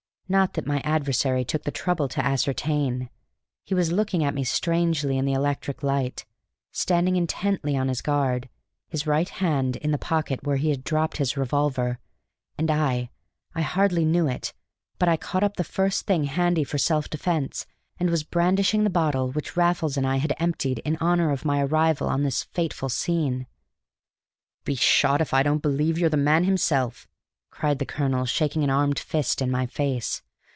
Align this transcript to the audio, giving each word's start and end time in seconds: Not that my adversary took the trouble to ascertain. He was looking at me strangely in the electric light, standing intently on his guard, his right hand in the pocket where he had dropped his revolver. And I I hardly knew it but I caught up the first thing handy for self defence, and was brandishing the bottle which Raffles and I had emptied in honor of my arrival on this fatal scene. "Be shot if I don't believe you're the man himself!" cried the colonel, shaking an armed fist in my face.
Not 0.31 0.53
that 0.53 0.65
my 0.65 0.79
adversary 0.85 1.43
took 1.43 1.63
the 1.63 1.71
trouble 1.73 2.07
to 2.07 2.25
ascertain. 2.25 3.09
He 3.65 3.73
was 3.75 3.91
looking 3.91 4.23
at 4.23 4.33
me 4.33 4.45
strangely 4.45 5.17
in 5.17 5.25
the 5.25 5.33
electric 5.33 5.83
light, 5.83 6.25
standing 6.71 7.17
intently 7.17 7.75
on 7.75 7.89
his 7.89 8.01
guard, 8.01 8.47
his 8.87 9.05
right 9.05 9.27
hand 9.27 9.75
in 9.75 9.91
the 9.91 9.97
pocket 9.97 10.43
where 10.45 10.55
he 10.55 10.69
had 10.69 10.85
dropped 10.85 11.17
his 11.17 11.35
revolver. 11.35 11.99
And 12.57 12.71
I 12.71 13.09
I 13.55 13.61
hardly 13.61 14.05
knew 14.05 14.25
it 14.29 14.53
but 14.97 15.09
I 15.09 15.17
caught 15.17 15.43
up 15.43 15.57
the 15.57 15.65
first 15.65 16.05
thing 16.07 16.23
handy 16.23 16.63
for 16.63 16.77
self 16.77 17.09
defence, 17.09 17.65
and 17.99 18.09
was 18.09 18.23
brandishing 18.23 18.85
the 18.85 18.89
bottle 18.89 19.31
which 19.31 19.57
Raffles 19.57 19.97
and 19.97 20.07
I 20.07 20.15
had 20.15 20.31
emptied 20.39 20.79
in 20.85 20.95
honor 21.01 21.31
of 21.31 21.43
my 21.43 21.61
arrival 21.61 22.07
on 22.07 22.23
this 22.23 22.43
fatal 22.43 22.87
scene. 22.87 23.47
"Be 24.63 24.75
shot 24.75 25.19
if 25.19 25.33
I 25.33 25.43
don't 25.43 25.61
believe 25.61 25.97
you're 25.99 26.09
the 26.09 26.15
man 26.15 26.45
himself!" 26.45 27.05
cried 27.53 27.79
the 27.79 27.85
colonel, 27.85 28.25
shaking 28.25 28.63
an 28.63 28.69
armed 28.69 28.97
fist 28.97 29.41
in 29.41 29.51
my 29.51 29.65
face. 29.67 30.21